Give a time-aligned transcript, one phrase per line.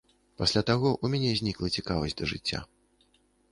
[0.41, 2.59] Пасля таго ў мяне знікла цікавасць да жыцця.